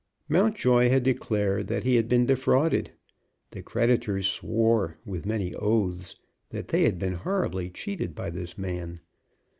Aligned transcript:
Mountjoy 0.27 0.89
had 0.89 1.03
declared 1.03 1.67
that 1.67 1.83
he 1.83 1.95
had 1.95 2.07
been 2.07 2.25
defrauded. 2.25 2.89
The 3.51 3.61
creditors 3.61 4.25
swore, 4.27 4.97
with 5.05 5.27
many 5.27 5.53
oaths, 5.53 6.15
that 6.49 6.69
they 6.69 6.85
had 6.85 6.97
been 6.97 7.13
horribly 7.13 7.69
cheated 7.69 8.15
by 8.15 8.31
this 8.31 8.57
man. 8.57 9.01